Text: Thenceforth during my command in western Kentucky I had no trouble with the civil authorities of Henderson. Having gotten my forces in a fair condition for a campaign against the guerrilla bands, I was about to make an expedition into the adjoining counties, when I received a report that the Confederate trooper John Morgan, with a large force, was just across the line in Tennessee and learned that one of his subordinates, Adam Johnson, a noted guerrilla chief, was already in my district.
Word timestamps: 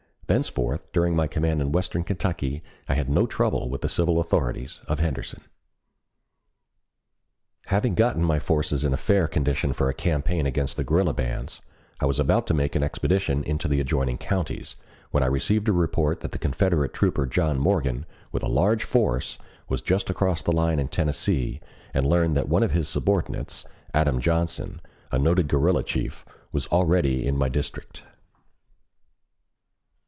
Thenceforth 0.27 0.89
during 0.93 1.13
my 1.13 1.27
command 1.27 1.59
in 1.59 1.73
western 1.73 2.05
Kentucky 2.05 2.63
I 2.87 2.93
had 2.95 3.09
no 3.09 3.27
trouble 3.27 3.69
with 3.69 3.81
the 3.81 3.89
civil 3.89 4.17
authorities 4.21 4.79
of 4.87 5.01
Henderson. 5.01 5.41
Having 7.65 7.95
gotten 7.95 8.23
my 8.23 8.39
forces 8.39 8.85
in 8.85 8.93
a 8.93 8.95
fair 8.97 9.27
condition 9.27 9.73
for 9.73 9.89
a 9.89 9.93
campaign 9.93 10.45
against 10.45 10.77
the 10.77 10.85
guerrilla 10.85 11.11
bands, 11.13 11.61
I 11.99 12.05
was 12.05 12.17
about 12.17 12.47
to 12.47 12.53
make 12.53 12.77
an 12.77 12.81
expedition 12.81 13.43
into 13.43 13.67
the 13.67 13.81
adjoining 13.81 14.17
counties, 14.19 14.77
when 15.09 15.21
I 15.21 15.25
received 15.25 15.67
a 15.67 15.73
report 15.73 16.21
that 16.21 16.31
the 16.31 16.39
Confederate 16.39 16.93
trooper 16.93 17.25
John 17.25 17.59
Morgan, 17.59 18.05
with 18.31 18.41
a 18.43 18.47
large 18.47 18.85
force, 18.85 19.37
was 19.67 19.81
just 19.81 20.09
across 20.09 20.41
the 20.41 20.53
line 20.55 20.79
in 20.79 20.87
Tennessee 20.87 21.59
and 21.93 22.05
learned 22.05 22.37
that 22.37 22.47
one 22.47 22.63
of 22.63 22.71
his 22.71 22.87
subordinates, 22.87 23.65
Adam 23.93 24.21
Johnson, 24.21 24.79
a 25.11 25.19
noted 25.19 25.49
guerrilla 25.49 25.83
chief, 25.83 26.23
was 26.53 26.67
already 26.67 27.27
in 27.27 27.35
my 27.35 27.49
district. 27.49 28.03